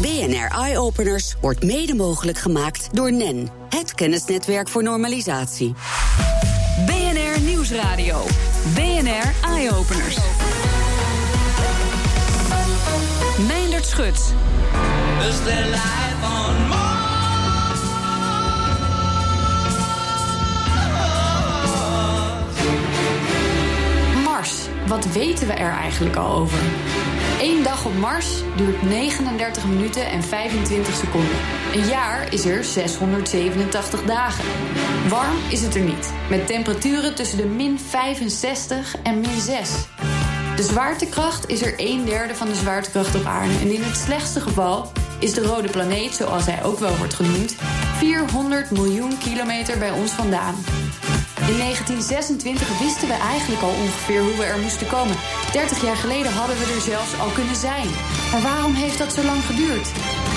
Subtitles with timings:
[0.00, 5.74] BNR Eye Openers wordt mede mogelijk gemaakt door NEN, het kennisnetwerk voor normalisatie.
[6.86, 8.24] BNR Nieuwsradio.
[8.74, 10.16] BNR Eye Openers.
[13.46, 14.34] Meindert Schut.
[15.28, 16.68] Is there life on
[24.24, 24.52] Mars.
[24.86, 26.58] Wat weten we er eigenlijk al over?
[27.40, 31.36] Eén dag op Mars duurt 39 minuten en 25 seconden.
[31.74, 34.44] Een jaar is er 687 dagen.
[35.08, 39.70] Warm is het er niet, met temperaturen tussen de min 65 en min 6.
[40.56, 43.54] De zwaartekracht is er een derde van de zwaartekracht op aarde.
[43.60, 47.54] En in het slechtste geval is de rode planeet, zoals hij ook wel wordt genoemd,
[47.96, 50.54] 400 miljoen kilometer bij ons vandaan.
[51.50, 55.16] In 1926 wisten we eigenlijk al ongeveer hoe we er moesten komen.
[55.52, 57.88] 30 jaar geleden hadden we er zelfs al kunnen zijn.
[58.32, 59.92] Maar waarom heeft dat zo lang geduurd?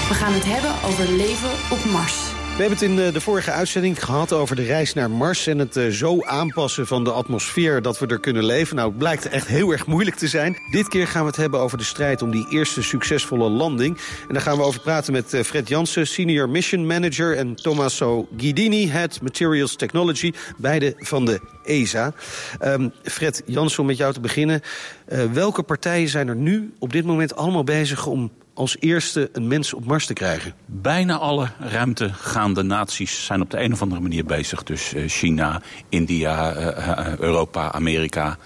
[0.09, 2.42] We gaan het hebben over leven op Mars.
[2.53, 5.47] We hebben het in de, vorige uitzending gehad over de reis naar Mars...
[5.47, 8.75] en het eh, zo aanpassen van de atmosfeer dat we er kunnen leven.
[8.75, 10.57] Nou, het blijkt echt heel erg moeilijk te zijn.
[10.71, 13.97] Dit keer gaan we het hebben over de strijd om die eerste succesvolle landing.
[14.27, 17.37] En daar gaan we over praten met eh, Fred Jansen, Senior Mission Manager...
[17.37, 22.13] en Tommaso Guidini, Head Materials Technology, beide van de ESA.
[22.59, 24.61] Ehm, Fred Jansen, om met jou te beginnen.
[25.05, 29.47] Eh, welke partijen zijn er nu op dit moment allemaal bezig om als eerste een
[29.47, 30.53] mens op Mars te krijgen?
[30.65, 34.63] Bijna alle ruimtegaande naties zijn op de een of andere manier bezig.
[34.63, 38.37] Dus uh, China, India, uh, Europa, Amerika,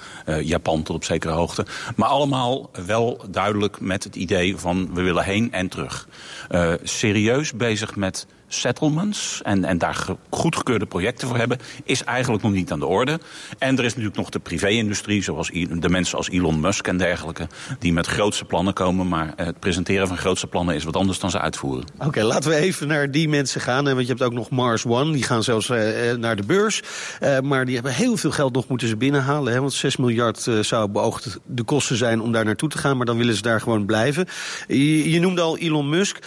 [0.41, 1.65] Japan tot op zekere hoogte.
[1.95, 6.07] Maar allemaal wel duidelijk met het idee van we willen heen en terug.
[6.83, 12.71] serieus bezig met settlements en, en daar goedgekeurde projecten voor hebben, is eigenlijk nog niet
[12.71, 13.19] aan de orde.
[13.57, 17.47] En er is natuurlijk nog de privé-industrie, zoals de mensen als Elon Musk en dergelijke,
[17.79, 19.07] die met grootste plannen komen.
[19.07, 21.85] Maar het presenteren van grootste plannen is wat anders dan ze uitvoeren.
[21.99, 23.83] Oké, laten we even naar die mensen gaan.
[23.83, 26.81] Want je hebt ook nog Mars One, die gaan zelfs uh, naar de beurs.
[27.21, 29.59] Uh, maar die hebben heel veel geld nog moeten ze binnenhalen.
[29.59, 32.97] Want 6 miljard zou beoogd de kosten zijn om daar naartoe te gaan.
[32.97, 34.25] Maar dan willen ze daar gewoon blijven.
[34.67, 36.19] Je noemde al Elon Musk.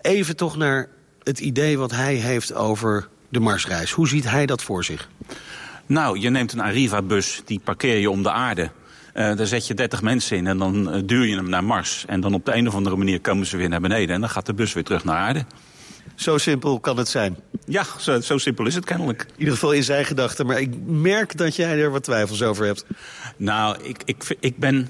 [0.00, 0.88] even toch naar
[1.22, 3.90] het idee wat hij heeft over de Marsreis.
[3.90, 5.08] Hoe ziet hij dat voor zich?
[5.86, 8.70] Nou, je neemt een Arriva-bus, die parkeer je om de aarde.
[9.14, 12.04] Uh, daar zet je 30 mensen in en dan uh, duur je hem naar Mars.
[12.06, 14.14] En dan op de een of andere manier komen ze weer naar beneden.
[14.14, 15.44] En dan gaat de bus weer terug naar aarde.
[16.14, 17.36] Zo simpel kan het zijn.
[17.66, 19.22] Ja, zo, zo simpel is het kennelijk.
[19.22, 20.46] In ieder geval in zijn gedachten.
[20.46, 22.84] Maar ik merk dat jij er wat twijfels over hebt.
[23.36, 24.88] Nou, ik, ik, ik ben...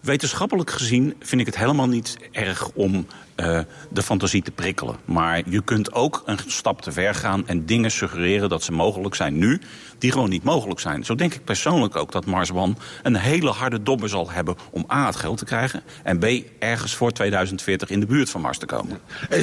[0.00, 3.60] Wetenschappelijk gezien vind ik het helemaal niet erg om uh,
[3.90, 4.96] de fantasie te prikkelen.
[5.04, 9.14] Maar je kunt ook een stap te ver gaan en dingen suggereren dat ze mogelijk
[9.14, 9.60] zijn nu,
[9.98, 11.04] die gewoon niet mogelijk zijn.
[11.04, 14.84] Zo denk ik persoonlijk ook dat Mars One een hele harde dobber zal hebben om
[14.92, 16.26] A, het geld te krijgen, en B,
[16.58, 19.00] ergens voor 2040 in de buurt van Mars te komen.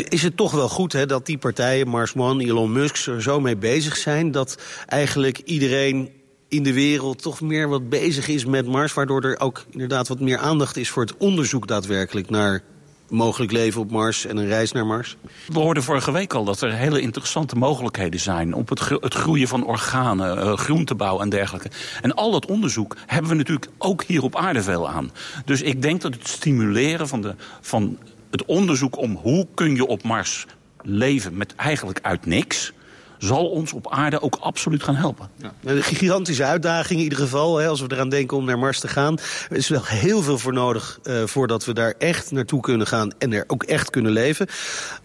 [0.09, 3.39] Is het toch wel goed hè, dat die partijen, Mars One, Elon Musk, er zo
[3.39, 6.09] mee bezig zijn dat eigenlijk iedereen
[6.55, 8.93] in de wereld toch meer wat bezig is met Mars...
[8.93, 12.63] waardoor er ook inderdaad wat meer aandacht is voor het onderzoek daadwerkelijk naar
[13.09, 15.17] mogelijk leven op Mars en een reis naar Mars?
[15.47, 18.53] We hoorden vorige week al dat er hele interessante mogelijkheden zijn...
[18.53, 21.69] op het, het groeien van organen, uh, groentebouw en dergelijke.
[22.01, 25.11] En al dat onderzoek hebben we natuurlijk ook hier op aarde veel aan.
[25.45, 27.97] Dus ik denk dat het stimuleren van, de, van
[28.31, 30.45] het onderzoek om hoe kun je op Mars
[30.81, 32.73] leven met eigenlijk uit niks
[33.17, 35.29] zal ons op aarde ook absoluut gaan helpen.
[35.35, 35.53] Ja.
[35.63, 38.87] Een gigantische uitdaging in ieder geval, hè, als we eraan denken om naar Mars te
[38.87, 39.17] gaan.
[39.49, 43.11] Er is wel heel veel voor nodig uh, voordat we daar echt naartoe kunnen gaan
[43.17, 44.47] en er ook echt kunnen leven.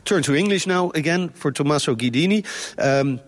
[0.03, 2.45] Turn to English now again for Tommaso Guidini.
[2.77, 3.21] Um,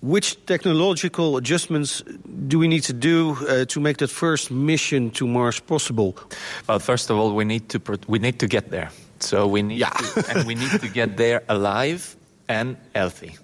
[0.00, 5.26] Which technological adjustments do we need to do uh, to make that first mission to
[5.26, 6.14] Mars possible?
[6.66, 8.90] Well, first of all, we need to we need to get there.
[9.18, 9.90] So we need yeah.
[9.90, 13.36] to, and we need to get there alive and healthy.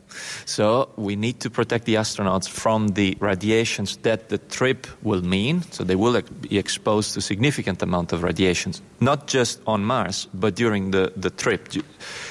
[0.45, 5.63] So we need to protect the astronauts from the radiations that the trip will mean.
[5.71, 10.55] So they will be exposed to significant amount of radiations, not just on Mars, but
[10.55, 11.69] during the, the trip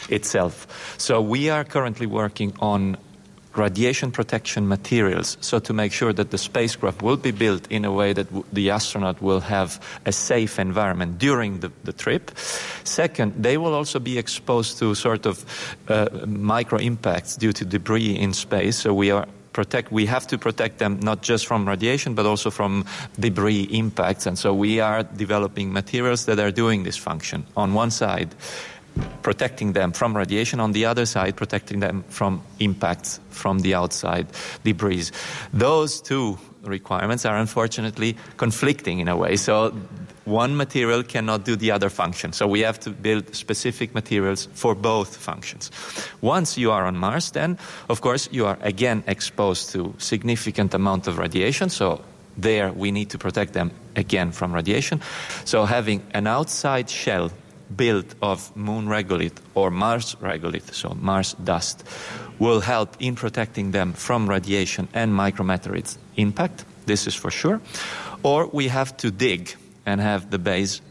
[0.10, 0.96] itself.
[0.98, 2.98] So we are currently working on
[3.56, 7.92] radiation protection materials, so to make sure that the spacecraft will be built in a
[7.92, 12.32] way that the astronaut will have a safe environment during the, the trip.
[12.84, 15.46] Second, they will also be exposed to sort of
[15.88, 20.38] uh, micro impacts due to debris in space, so we are protect we have to
[20.38, 22.84] protect them not just from radiation but also from
[23.20, 24.26] debris impacts.
[24.26, 28.36] And so we are developing materials that are doing this function on one side
[29.22, 34.28] protecting them from radiation, on the other side, protecting them from impacts from the outside
[34.64, 35.10] debris.
[35.54, 39.36] Those two requirements are unfortunately conflicting in a way.
[39.36, 39.74] So
[40.26, 42.32] one material cannot do the other function.
[42.32, 45.72] So we have to build specific materials for both functions.
[46.22, 47.58] Once you are on Mars, then
[47.90, 51.70] of course you are again exposed to significant amount of radiation.
[51.70, 52.02] So
[52.38, 55.02] there we need to protect them again from radiation.
[55.46, 57.32] So having an outside shell
[57.76, 61.84] built of moon regolith or Mars regolith, so Mars dust,
[62.40, 66.66] will help in protecting them from radiation and micrometeorites impact.
[66.86, 67.62] This is for sure.
[68.24, 69.56] Or we have to dig
[69.86, 70.82] and have the base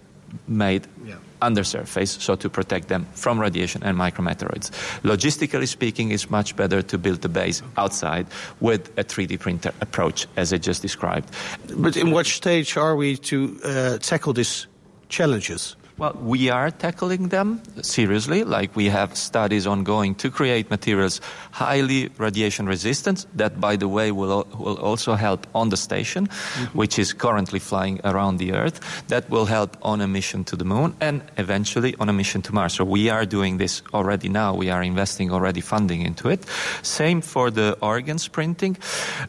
[0.48, 1.16] made yeah.
[1.40, 4.70] under surface, so to protect them from radiation and micrometeoroids.
[5.02, 8.26] Logistically speaking, it's much better to build the base outside
[8.60, 11.30] with a 3D printer approach, as I just described.
[11.76, 14.66] But in what stage are we to uh, tackle these
[15.08, 15.76] challenges?
[16.02, 18.42] Well, we are tackling them seriously.
[18.42, 21.20] Like we have studies ongoing to create materials
[21.52, 23.24] highly radiation resistant.
[23.36, 26.76] That, by the way, will, will also help on the station, mm-hmm.
[26.76, 28.80] which is currently flying around the Earth.
[29.06, 32.52] That will help on a mission to the moon and eventually on a mission to
[32.52, 32.72] Mars.
[32.72, 34.54] So we are doing this already now.
[34.56, 36.44] We are investing already funding into it.
[36.82, 38.76] Same for the organs printing.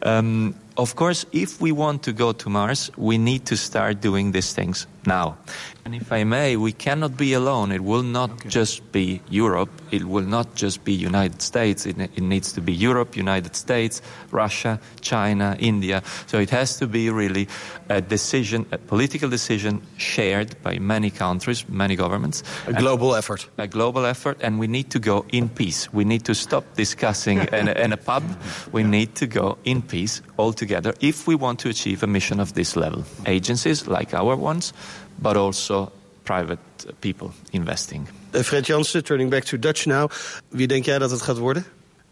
[0.02, 4.32] Um, of course, if we want to go to Mars, we need to start doing
[4.32, 5.36] these things now.
[5.84, 7.70] And if I may, we cannot be alone.
[7.70, 8.48] It will not okay.
[8.48, 9.68] just be Europe.
[9.90, 11.84] It will not just be United States.
[11.84, 16.02] It, it, needs to be Europe, United States, Russia, China, India.
[16.26, 17.48] So it has to be really
[17.90, 22.42] a decision, a political decision shared by many countries, many governments.
[22.66, 23.46] A global effort.
[23.58, 25.92] A global effort, and we need to go in peace.
[25.92, 28.24] We need to stop discussing in, a, in a pub.
[28.72, 28.88] We yeah.
[28.88, 32.54] need to go in peace all together if we want to achieve a mission of
[32.54, 33.04] this level.
[33.26, 34.72] Agencies like our ones
[35.24, 35.90] but also
[36.22, 36.58] private
[36.98, 38.08] people investing.
[38.32, 40.10] Uh, Fred Jansen, turning back to Dutch now.
[40.48, 41.64] Wie denk jij dat het gaat worden?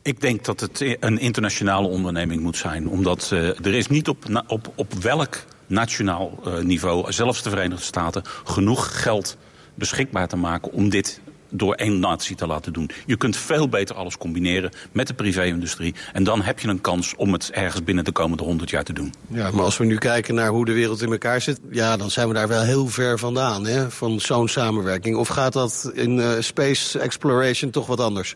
[0.03, 2.89] Ik denk dat het een internationale onderneming moet zijn.
[2.89, 7.85] Omdat uh, er is niet op, op, op welk nationaal uh, niveau, zelfs de Verenigde
[7.85, 9.37] Staten, genoeg geld
[9.75, 11.21] beschikbaar te maken om dit
[11.53, 12.91] door één natie te laten doen.
[13.07, 15.95] Je kunt veel beter alles combineren met de privé-industrie.
[16.13, 18.93] En dan heb je een kans om het ergens binnen de komende honderd jaar te
[18.93, 19.15] doen.
[19.29, 21.61] Ja, maar als we nu kijken naar hoe de wereld in elkaar zit...
[21.71, 25.17] ja, dan zijn we daar wel heel ver vandaan, hè, van zo'n samenwerking.
[25.17, 28.35] Of gaat dat in uh, space exploration toch wat anders?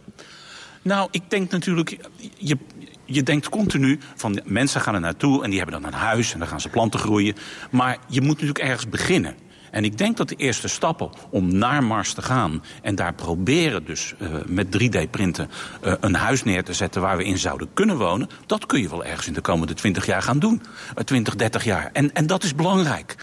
[0.83, 1.97] Nou, ik denk natuurlijk...
[2.37, 2.57] Je,
[3.05, 6.39] je denkt continu van mensen gaan er naartoe en die hebben dan een huis en
[6.39, 7.35] dan gaan ze planten groeien.
[7.71, 9.35] Maar je moet natuurlijk ergens beginnen.
[9.77, 12.63] En ik denk dat de eerste stappen om naar Mars te gaan...
[12.83, 15.51] en daar proberen dus uh, met 3D-printen
[15.85, 17.01] uh, een huis neer te zetten...
[17.03, 18.29] waar we in zouden kunnen wonen...
[18.47, 20.63] dat kun je wel ergens in de komende 20 jaar gaan doen.
[20.99, 21.91] Uh, 20, 30 jaar.
[21.93, 23.17] En, en dat is belangrijk.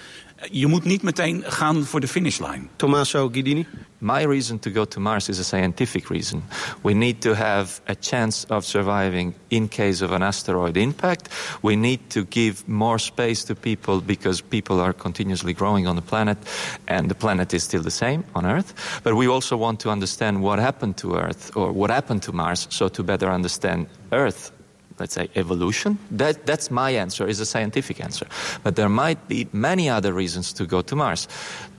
[0.51, 2.69] Je moet niet meteen gaan voor de finishlijn.
[2.75, 3.67] Tommaso Guidini?
[3.97, 6.43] My reason to go to Mars is a scientific reason.
[6.81, 11.33] We need to have a chance of surviving in case of an asteroid impact.
[11.61, 16.01] We need to give more space to people because people are continuously growing on the
[16.01, 16.37] planet
[16.85, 18.99] and the planet is still the same on Earth.
[19.03, 22.67] But we also want to understand what happened to Earth or what happened to Mars
[22.69, 24.51] so to better understand Earth
[24.99, 25.97] let's say, evolution.
[26.11, 28.27] That, that's my answer, is a scientific answer.
[28.63, 31.27] But there might be many other reasons to go to Mars.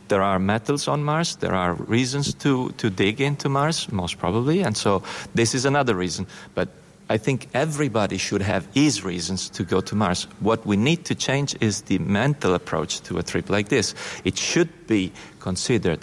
[0.08, 1.36] There are metals on Mars.
[1.36, 4.62] There are reasons to, to dig into Mars, most probably.
[4.62, 5.02] And so
[5.34, 6.26] this is another reason.
[6.54, 6.68] But
[7.08, 10.26] I think everybody should have his reasons to go to Mars.
[10.40, 13.94] What we need to change is the mental approach to a trip like this.
[14.24, 16.00] It should be considered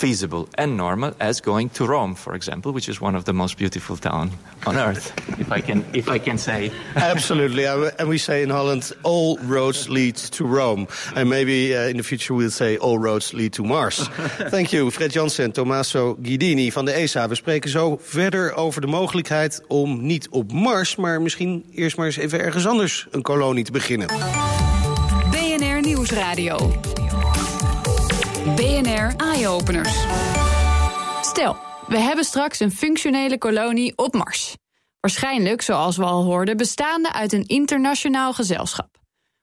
[0.00, 3.58] feasible and normal as going to Rome, for example, which is one of the most
[3.58, 4.32] beautiful towns
[4.66, 6.70] on earth, if I can, if I can say.
[6.96, 11.96] Absolutely, and we say in Holland, all roads lead to Rome, and maybe uh, in
[11.96, 13.98] the future we'll say all roads lead to Mars.
[14.50, 17.28] Thank you, Fred Jansen en Tommaso Guidini van de ESA.
[17.28, 22.06] We spreken zo verder over de mogelijkheid om niet op Mars, maar misschien eerst maar
[22.06, 24.08] eens even ergens anders een kolonie te beginnen.
[25.30, 26.80] BNR Nieuwsradio.
[28.44, 30.04] BNR Eye-Openers.
[31.20, 31.56] Stel,
[31.86, 34.54] we hebben straks een functionele kolonie op Mars.
[35.00, 38.88] Waarschijnlijk, zoals we al hoorden, bestaande uit een internationaal gezelschap.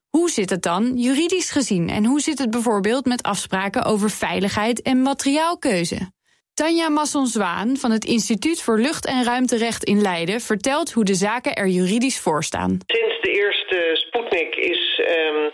[0.09, 4.81] Hoe zit het dan juridisch gezien en hoe zit het bijvoorbeeld met afspraken over veiligheid
[4.81, 6.11] en materiaalkeuze?
[6.53, 11.55] Tanja Masson-Zwaan van het Instituut voor Lucht- en Ruimterecht in Leiden vertelt hoe de zaken
[11.55, 12.77] er juridisch voor staan.
[12.85, 15.51] Sinds de eerste Sputnik is um, uh,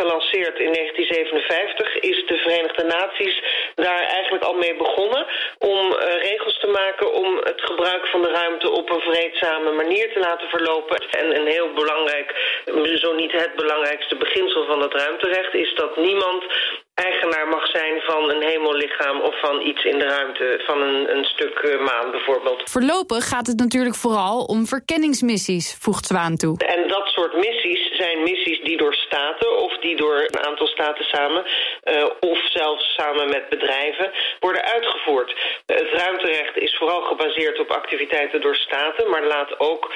[0.00, 3.42] gelanceerd in 1957, is de Verenigde Naties
[3.74, 5.26] daar eigenlijk al mee begonnen
[5.58, 5.98] om uh,
[6.30, 10.48] regels te maken om het gebruik van de ruimte op een vreedzame manier te laten
[10.48, 10.98] verlopen.
[11.10, 12.28] En een heel belangrijk,
[12.94, 16.44] zo niet het belangrijkste beginsel van het ruimterecht is dat niemand
[16.94, 21.24] eigenaar mag zijn van een hemellichaam of van iets in de ruimte, van een, een
[21.24, 22.62] stuk uh, maan bijvoorbeeld.
[22.70, 26.58] Voorlopig gaat het natuurlijk vooral om verkenningsmissies, voegt Zwaan toe.
[26.58, 31.04] En dat soort missies zijn missies die door staten of die door een aantal staten
[31.04, 31.44] samen
[32.20, 35.34] of zelfs samen met bedrijven worden uitgevoerd.
[35.66, 39.92] het ruimterecht is vooral gebaseerd op activiteiten door staten, maar laat ook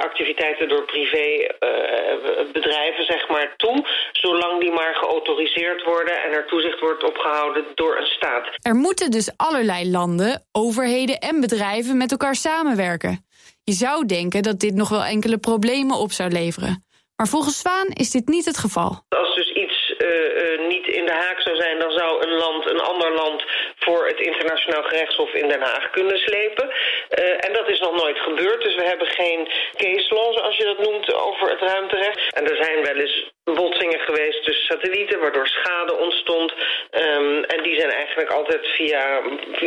[0.00, 7.04] activiteiten door privébedrijven zeg maar toe, zolang die maar geautoriseerd worden en er toezicht wordt
[7.04, 8.48] opgehouden door een staat.
[8.62, 13.24] Er moeten dus allerlei landen, overheden en bedrijven met elkaar samenwerken.
[13.64, 16.84] Je zou denken dat dit nog wel enkele problemen op zou leveren.
[17.16, 18.90] Maar volgens Zwaan is dit niet het geval.
[19.08, 20.08] Als dus iets uh,
[20.42, 23.44] uh, niet in de haak zou zijn, dan zou een land een ander land
[23.78, 26.66] voor het internationaal gerechtshof in Den Haag kunnen slepen.
[26.68, 30.64] Uh, en dat is nog nooit gebeurd, dus we hebben geen case law, zoals je
[30.64, 32.34] dat noemt, over het ruimterecht.
[32.34, 36.52] En er zijn wel eens botsingen geweest tussen satellieten, waardoor schade ontstond.
[36.90, 39.20] Um, en die zijn eigenlijk altijd via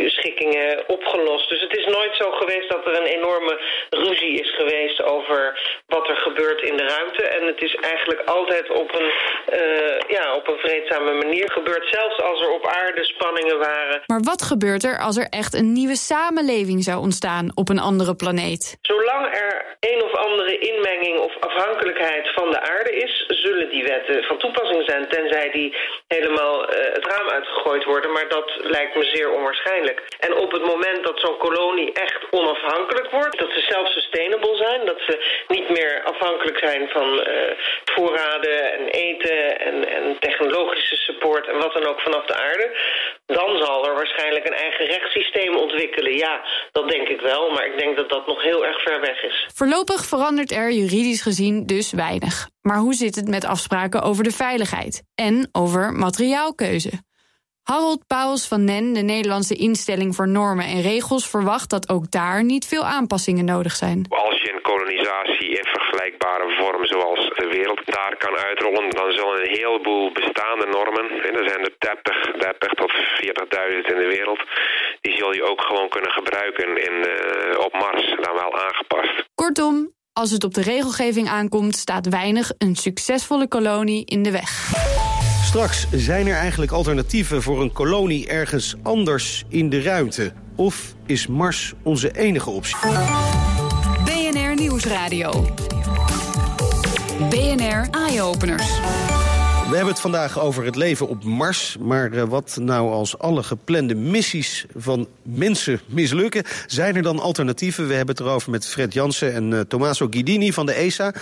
[0.06, 1.48] schikkingen opgelost.
[1.48, 6.08] Dus het is nooit zo geweest dat er een enorme ruzie is geweest over wat
[6.08, 7.22] er gebeurt in de ruimte.
[7.22, 9.10] En het is eigenlijk altijd op een,
[9.60, 11.88] uh, ja, op een vreedzame manier gebeurd.
[11.90, 14.02] Zelfs als er op aarde spanningen waren.
[14.06, 18.14] Maar wat gebeurt er als er echt een nieuwe samenleving zou ontstaan op een andere
[18.14, 18.78] planeet?
[18.82, 24.24] Zolang er een of andere inmenging of afhankelijkheid van de aarde is, zullen die wetten
[24.24, 25.76] van toepassing zijn, tenzij die
[26.08, 28.12] helemaal uh, het raam uitgegooid worden.
[28.12, 30.02] Maar dat lijkt me zeer onwaarschijnlijk.
[30.20, 35.00] En op het moment dat zo'n kolonie echt onafhankelijk wordt, dat ze self-sustainable zijn, dat
[35.00, 37.24] ze niet meer afhankelijk zijn van uh,
[37.84, 42.70] voorraden en eten en, en technologische support en wat dan ook vanaf de aarde,
[43.26, 46.16] dan zal er waarschijnlijk een eigen rechtssysteem ontwikkelen.
[46.16, 49.22] Ja, dat denk ik wel, maar ik denk dat dat nog heel erg ver weg
[49.22, 49.48] is.
[49.54, 52.48] Voorlopig verandert er juridisch gezien dus weinig.
[52.62, 56.90] Maar hoe zit het met afspraken over de veiligheid en over materiaalkeuze?
[57.62, 62.44] Harold Pauwels van NEN, de Nederlandse instelling voor normen en regels, verwacht dat ook daar
[62.44, 64.06] niet veel aanpassingen nodig zijn.
[64.08, 64.35] Als
[64.70, 70.66] kolonisatie in vergelijkbare vorm zoals de wereld daar kan uitrollen, dan zullen een heleboel bestaande
[70.76, 74.40] normen, en er zijn er 30, 30 tot 40.000 in de wereld,
[75.00, 79.14] die zul je ook gewoon kunnen gebruiken in, uh, op Mars, dan wel aangepast.
[79.34, 79.74] Kortom,
[80.12, 84.50] als het op de regelgeving aankomt, staat weinig een succesvolle kolonie in de weg.
[85.44, 90.32] Straks zijn er eigenlijk alternatieven voor een kolonie ergens anders in de ruimte.
[90.56, 92.76] Of is Mars onze enige optie?
[94.58, 95.30] Nieuwsradio.
[97.30, 98.66] BNR Eye-Openers.
[99.68, 101.76] We hebben het vandaag over het leven op Mars.
[101.80, 106.44] Maar uh, wat nou als alle geplande missies van mensen mislukken?
[106.66, 107.88] Zijn er dan alternatieven?
[107.88, 111.14] We hebben het erover met Fred Jansen en uh, Tommaso Guidini van de ESA.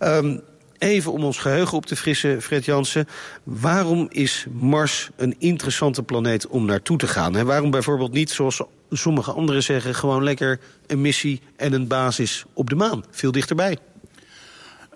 [0.00, 0.40] Um,
[0.78, 3.08] even om ons geheugen op te frissen, Fred Jansen.
[3.42, 7.36] Waarom is Mars een interessante planeet om naartoe te gaan?
[7.36, 9.94] En waarom bijvoorbeeld niet, zoals sommige anderen zeggen...
[9.94, 13.04] gewoon lekker een missie en een basis op de maan?
[13.10, 13.78] Veel dichterbij.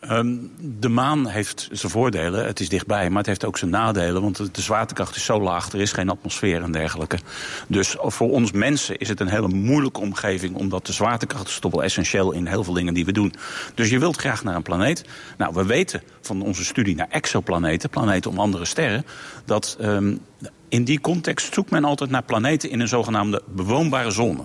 [0.09, 4.23] Um, de maan heeft zijn voordelen, het is dichtbij, maar het heeft ook zijn nadelen.
[4.23, 7.19] Want de zwaartekracht is zo laag, er is geen atmosfeer en dergelijke.
[7.66, 10.57] Dus voor ons mensen is het een hele moeilijke omgeving...
[10.57, 13.35] omdat de zwaartekracht is toch wel essentieel in heel veel dingen die we doen.
[13.75, 15.04] Dus je wilt graag naar een planeet.
[15.38, 19.04] Nou, we weten van onze studie naar exoplaneten, planeten om andere sterren...
[19.45, 20.21] dat um,
[20.69, 24.45] in die context zoekt men altijd naar planeten in een zogenaamde bewoonbare zone.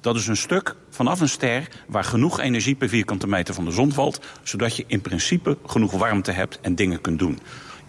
[0.00, 3.70] Dat is een stuk vanaf een ster waar genoeg energie per vierkante meter van de
[3.70, 4.20] zon valt...
[4.42, 7.38] zodat je in principe genoeg warmte hebt en dingen kunt doen.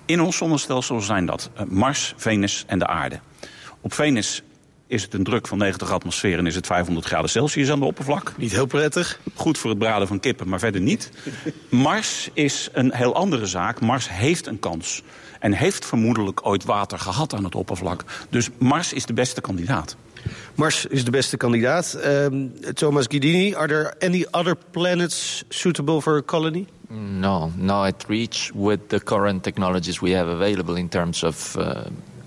[0.06, 3.20] In ons zonnestelsel zijn dat Mars, Venus en de aarde.
[3.82, 4.44] Op Venus
[4.88, 7.86] is het een druk van 90 atmosfeer en is het 500 graden Celsius aan de
[7.86, 8.34] oppervlak.
[8.38, 9.20] Niet heel prettig.
[9.34, 11.12] Goed voor het braden van kippen, maar verder niet.
[11.70, 13.82] Mars is een heel andere zaak.
[13.82, 15.04] Mars heeft een kans.
[15.40, 18.04] En heeft vermoedelijk ooit water gehad aan het oppervlak.
[18.30, 19.96] Dus Mars is de beste kandidaat.
[20.56, 21.96] Mars is de beste kandidaat.
[21.96, 26.68] Um, Thomas Guidini, are there any other planets suitable for a colony?
[26.90, 31.84] No, no, at reach with the current technologies we have available in terms of uh,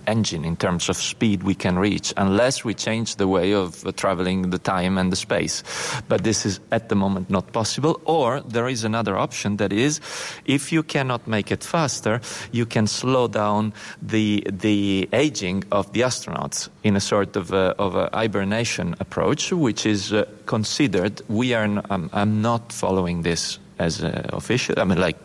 [0.06, 3.92] engine in terms of speed we can reach unless we change the way of uh,
[3.92, 5.62] traveling the time and the space.
[6.09, 8.00] But this is at the moment not possible.
[8.04, 10.00] Or there is another option that is
[10.44, 12.21] if you cannot make it faster
[12.52, 17.75] you can slow down the the aging of the astronauts in a sort of a,
[17.78, 23.59] of a hibernation approach which is uh, considered we are um, I'm not following this
[23.78, 25.16] as uh, official I mean like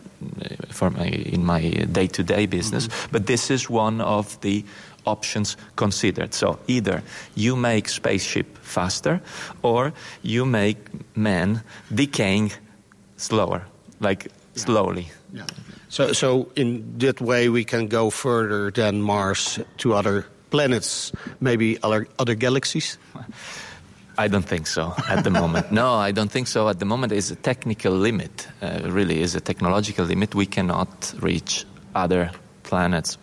[0.70, 2.88] for my, in my day-to-day business.
[2.88, 3.12] Mm-hmm.
[3.12, 4.64] But this is one of the
[5.06, 6.34] options considered.
[6.34, 7.02] So either
[7.36, 9.22] you make spaceship faster,
[9.62, 10.78] or you make
[11.16, 11.62] man
[11.94, 12.52] decaying
[13.16, 13.66] slower,
[14.00, 14.32] like yeah.
[14.56, 15.08] slowly.
[15.34, 15.46] Yeah.
[15.90, 21.78] So, so in that way, we can go further than Mars to other planets, maybe
[21.82, 22.98] other other galaxies.
[24.18, 25.72] I don't think so at the moment.
[25.82, 27.12] no, I don't think so at the moment.
[27.12, 28.48] It's a technical limit.
[28.62, 30.34] Uh, really, is a technological limit.
[30.34, 32.32] We cannot reach other
[32.64, 33.18] planets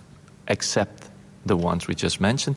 [0.48, 1.10] except
[1.46, 2.56] the ones we just mentioned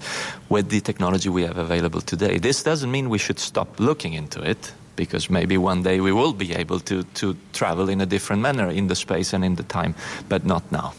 [0.50, 2.38] with the technology we have available today.
[2.38, 6.34] This doesn't mean we should stop looking into it because maybe one day we will
[6.34, 9.64] be able to, to travel in a different manner in the space and in the
[9.64, 9.94] time,
[10.30, 10.94] but not now.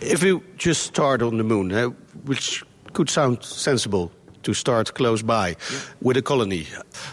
[0.00, 1.88] If we just start on the moon, uh,
[2.24, 2.62] which
[2.92, 4.12] could sound sensible,
[4.44, 5.56] to start close by
[6.00, 6.66] with a colony?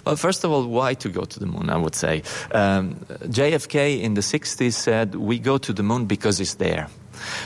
[0.06, 2.24] Well, first of all, why to go to the moon, I would say.
[2.52, 2.96] Um,
[3.26, 6.88] JFK in the 60s said, we go to the moon because it's there.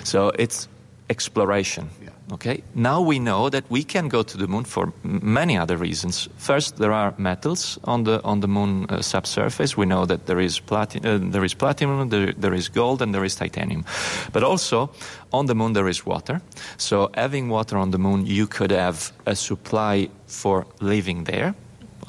[0.04, 0.68] So it's
[1.10, 1.90] exploration.
[2.02, 2.10] Yeah.
[2.32, 2.64] Okay.
[2.74, 6.28] Now we know that we can go to the moon for many other reasons.
[6.38, 9.78] First, there are metals on the on the moon uh, subsurface.
[9.78, 13.14] We know that there is platinum, uh, there is platinum, there, there is gold, and
[13.14, 13.86] there is titanium.
[14.34, 14.90] But also,
[15.32, 16.42] on the moon there is water.
[16.78, 21.54] So, having water on the moon, you could have a supply for living there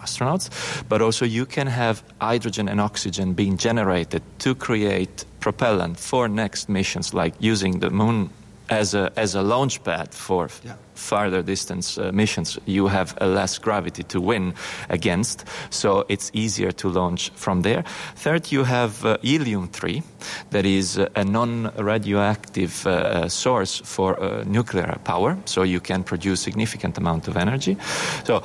[0.02, 0.48] astronauts,
[0.88, 6.68] but also you can have hydrogen and oxygen being generated to create propellant for next
[6.68, 8.30] missions, like using the moon
[8.68, 10.74] as a as a launch pad for yeah.
[10.94, 14.54] farther distance uh, missions, you have a less gravity to win
[14.88, 17.84] against, so it's easier to launch from there.
[18.16, 20.02] Third, you have uh, helium three,
[20.50, 26.40] that is uh, a non-radioactive uh, source for uh, nuclear power, so you can produce
[26.40, 27.76] significant amount of energy.
[28.24, 28.42] So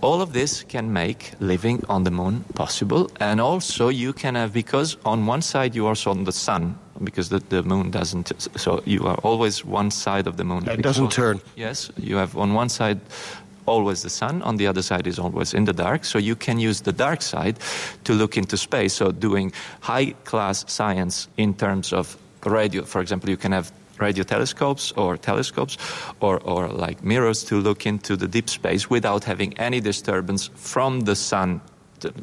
[0.00, 4.52] all of this can make living on the moon possible and also you can have
[4.52, 8.32] because on one side you are also on the sun because the, the moon doesn't.
[8.58, 10.68] So you are always one side of the moon.
[10.68, 11.40] It doesn't turn.
[11.56, 13.00] Yes, you have on one side
[13.66, 16.04] always the sun, on the other side is always in the dark.
[16.04, 17.58] So you can use the dark side
[18.04, 18.94] to look into space.
[18.94, 24.24] So doing high class science in terms of radio, for example, you can have radio
[24.24, 25.78] telescopes or telescopes
[26.20, 31.02] or, or like mirrors to look into the deep space without having any disturbance from
[31.02, 31.60] the sun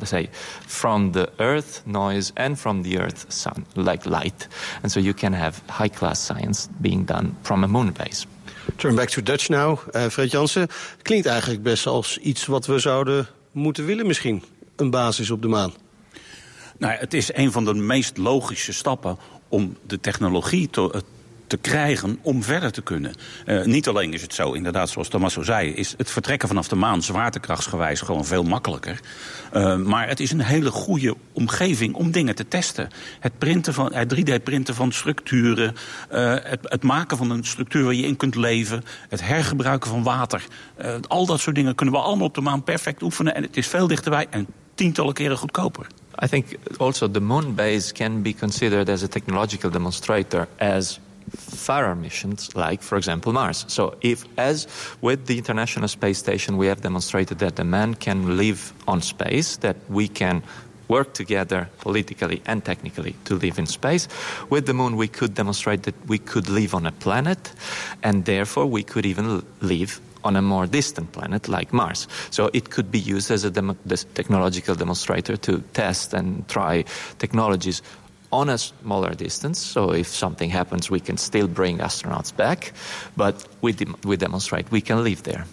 [0.04, 0.30] say,
[0.68, 4.48] from the earth noise and from the earth sun, like light.
[4.82, 8.26] And so you can have high class science being done from a moon base.
[8.76, 9.80] Turn back to Dutch now.
[9.96, 10.68] Uh, Fred Jansen,
[11.02, 14.44] klinkt eigenlijk best als iets wat we zouden moeten willen misschien.
[14.76, 15.74] Een basis op de maan.
[16.78, 21.04] Nou, het is een van de meest logische stappen om de technologie te,
[21.52, 23.14] te krijgen om verder te kunnen.
[23.46, 25.70] Uh, niet alleen is het zo, inderdaad, zoals Thomas zo zei...
[25.70, 29.00] is het vertrekken vanaf de maan zwaartekrachtsgewijs gewoon veel makkelijker.
[29.54, 32.90] Uh, maar het is een hele goede omgeving om dingen te testen.
[33.20, 35.76] Het, printen van, het 3D-printen van structuren...
[36.14, 38.84] Uh, het, het, maken van een structuur waar je in kunt leven...
[39.10, 40.44] het hergebruiken van water.
[41.08, 43.36] al dat soort dingen kunnen we allemaal op de maan perfect oefenen...
[43.36, 45.88] en het is veel dichterbij en tientallen keren goedkoper.
[46.24, 46.46] I think
[46.78, 52.82] also the moon base can be considered as a technological demonstrator as farer missions like,
[52.82, 53.66] for example, Mars.
[53.68, 54.68] So if, as
[55.02, 59.58] with the International Space Station, we have demonstrated that a man can live on space,
[59.58, 60.44] that we can
[60.88, 64.10] work together politically and technically to live in space.
[64.50, 67.54] With the moon, we could demonstrate that we could live on a planet,
[68.04, 72.08] and therefore we could even live on a more distant planet like Mars.
[72.30, 73.78] So it could be used as a demo-
[74.14, 76.84] technological demonstrator to test and try
[77.18, 77.82] technologies
[78.32, 79.60] on a smaller distance.
[79.60, 82.74] So if something happens, we can still bring astronauts back,
[83.16, 85.46] but we, de- we demonstrate we can live there.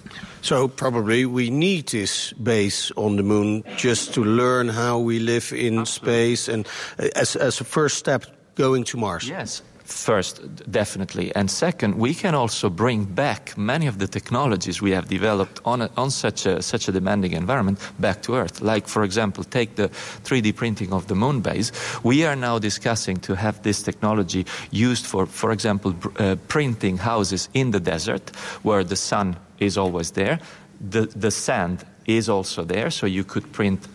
[0.42, 5.52] So probably we need this base on the moon just to learn how we live
[5.52, 6.36] in Absolutely.
[6.36, 6.66] space and
[6.98, 9.28] uh, as, as a first step going to Mars.
[9.28, 9.62] Yes,
[9.92, 11.34] first, definitely.
[11.34, 15.82] And second, we can also bring back many of the technologies we have developed on,
[15.82, 18.60] a, on such, a, such a demanding environment back to Earth.
[18.60, 21.72] Like, for example, take the 3D printing of the moon base.
[22.04, 27.48] We are now discussing to have this technology used for, for example, uh, printing houses
[27.54, 30.38] in the desert where the sun is always there.
[30.80, 33.86] The, the sand is also there, so you could print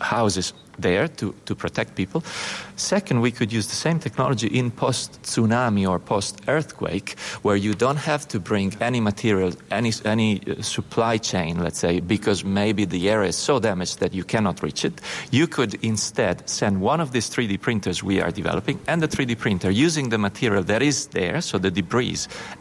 [0.00, 2.22] houses there to, to protect people.
[2.76, 7.74] Second, we could use the same technology in post tsunami or post earthquake, where you
[7.74, 12.84] don't have to bring any material, any, any uh, supply chain, let's say, because maybe
[12.84, 15.00] the area is so damaged that you cannot reach it.
[15.30, 19.38] You could instead send one of these 3D printers we are developing and the 3D
[19.38, 22.08] printer using the material that is there, so the debris,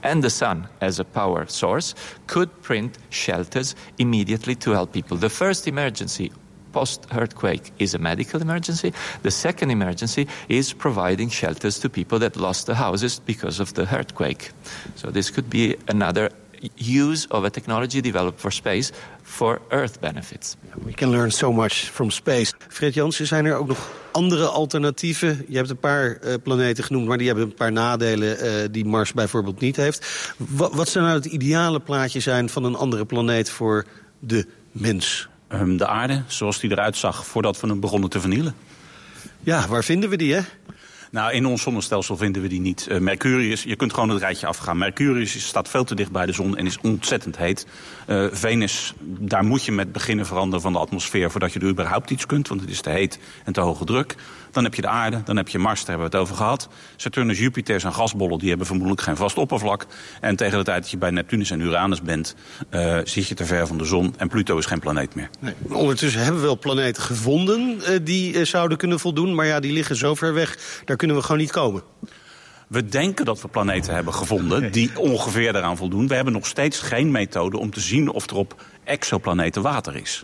[0.04, 1.94] and the sun as a power source,
[2.26, 5.16] could print shelters immediately to help people.
[5.16, 6.32] The first emergency
[6.78, 8.92] post-earthquake is a medical emergency.
[9.22, 13.86] The second emergency is providing shelters to people that lost their houses because of the
[13.98, 14.52] earthquake.
[14.96, 16.30] So this could be another
[16.76, 18.92] use of a technology developed for space
[19.24, 20.56] for Earth benefits.
[20.86, 22.54] We can learn so much from space.
[22.68, 25.46] Fred Jansen, zijn er ook nog andere alternatieven?
[25.48, 28.86] Je hebt een paar uh, planeten genoemd, maar die hebben een paar nadelen uh, die
[28.86, 30.32] Mars bijvoorbeeld niet heeft.
[30.58, 33.86] Wat zou nou het ideale plaatje zijn van een andere planeet voor
[34.20, 35.28] de mens?
[35.48, 38.56] Ehm, de aarde zoals die eruit zag voordat we hem begonnen te vernielen.
[39.40, 40.42] Ja, waar vinden we die, hè?
[41.12, 42.88] Nou, in ons zonnestelsel vinden we die niet.
[42.92, 44.78] Uh, Mercurius, je kunt gewoon het rijtje afgaan.
[44.78, 47.68] Mercurius staat veel te dicht bij de zon en is ontzettend heet.
[48.08, 51.32] Uh, Venus, daar moet je met beginnen veranderen van de atmosfeer...
[51.32, 54.16] voordat je er überhaupt iets kunt, want het is te heet en te hoge druk.
[54.52, 56.70] Dan heb je de aarde, dan heb je Mars, daar hebben we het over gehad.
[56.96, 59.86] Saturnus, Jupiter zijn gasbollen, die hebben vermoedelijk geen vast oppervlak.
[60.22, 62.36] En tegen de tijd dat je bij Neptunus en Uranus bent...
[62.72, 65.30] Uh, zit je te ver van de zon en Pluto is geen planeet meer.
[65.40, 65.54] Nee.
[65.70, 69.36] Ondertussen hebben we wel planeten gevonden die zouden kunnen voldoen...
[69.36, 71.84] maar ja, die liggen zo ver weg, daar kunnen we gewoon niet komen.
[72.68, 76.08] We denken dat we planeten hebben gevonden die ongeveer daaraan voldoen.
[76.08, 80.24] We hebben nog steeds geen methode om te zien of er op exoplaneten water is.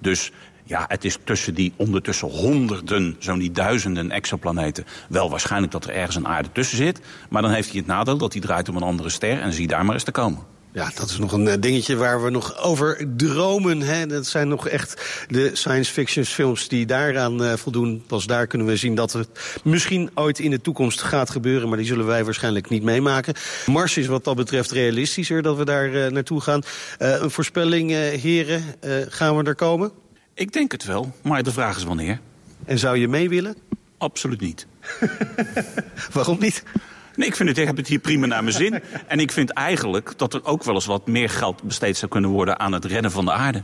[0.00, 0.30] Dus
[0.64, 4.86] ja, het is tussen die ondertussen honderden, zo niet duizenden exoplaneten...
[5.08, 7.00] wel waarschijnlijk dat er ergens een aarde tussen zit.
[7.30, 9.40] Maar dan heeft hij het nadeel dat hij draait om een andere ster...
[9.40, 10.50] en zie daar maar eens te komen.
[10.74, 13.80] Ja, dat is nog een dingetje waar we nog over dromen.
[13.80, 14.06] Hè.
[14.06, 18.02] Dat zijn nog echt de science fiction films die daaraan uh, voldoen.
[18.06, 19.28] Pas daar kunnen we zien dat het
[19.64, 21.68] misschien ooit in de toekomst gaat gebeuren...
[21.68, 23.34] maar die zullen wij waarschijnlijk niet meemaken.
[23.66, 26.62] Mars is wat dat betreft realistischer dat we daar uh, naartoe gaan.
[26.98, 28.62] Een voorspelling, heren,
[29.08, 29.92] gaan we er komen?
[30.34, 32.20] Ik denk het wel, maar de vraag is wanneer.
[32.64, 33.56] En zou je mee willen?
[33.98, 34.66] Absoluut niet.
[36.12, 36.62] Waarom niet?
[37.14, 38.82] Nee, ik vind het, ik heb het hier prima naar mijn zin.
[39.06, 42.30] En ik vind eigenlijk dat er ook wel eens wat meer geld besteed zou kunnen
[42.30, 43.62] worden aan het redden van de aarde.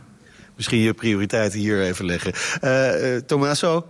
[0.57, 2.33] Misschien je prioriteiten hier even leggen.
[2.65, 3.87] Uh, uh, Tommaso,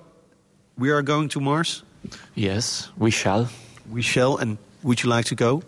[0.75, 1.85] we are going to Mars?
[2.33, 3.47] Yes, we shall.
[3.93, 5.63] We shall, and would you like to go?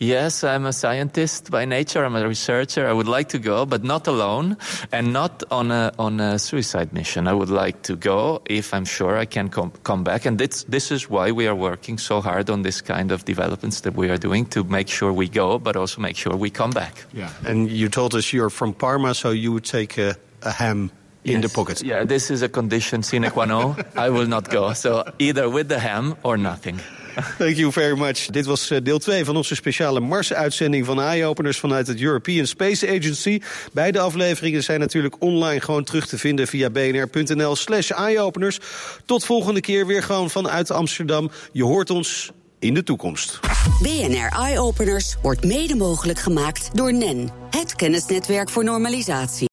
[0.00, 2.04] Yes, I'm a scientist by nature.
[2.04, 2.86] I'm a researcher.
[2.86, 4.56] I would like to go, but not alone
[4.90, 7.28] and not on a, on a suicide mission.
[7.28, 10.26] I would like to go if I'm sure I can com come back.
[10.26, 13.82] And this, this is why we are working so hard on this kind of developments
[13.82, 16.72] that we are doing to make sure we go, but also make sure we come
[16.72, 17.04] back.
[17.12, 17.30] Yeah.
[17.46, 20.90] And you told us you're from Parma, so you would take a, a ham
[21.22, 21.42] in yes.
[21.42, 21.82] the pocket.
[21.82, 23.76] Yeah, this is a condition sine qua non.
[23.96, 24.72] I will not go.
[24.74, 26.80] So either with the ham or nothing.
[27.38, 28.26] Thank you very much.
[28.26, 33.40] Dit was deel 2 van onze speciale Mars-uitzending van Eye-Openers vanuit het European Space Agency.
[33.72, 38.58] Beide afleveringen zijn natuurlijk online gewoon terug te vinden via bnr.nl slash eyeopeners.
[39.04, 41.30] Tot volgende keer weer gewoon vanuit Amsterdam.
[41.52, 43.40] Je hoort ons in de toekomst.
[43.82, 49.42] BNR Eye Openers wordt mede mogelijk gemaakt door NEN, het kennisnetwerk voor normalisatie.